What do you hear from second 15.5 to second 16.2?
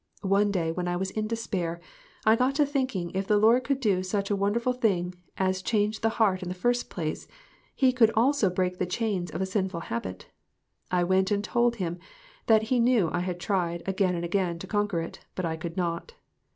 could not.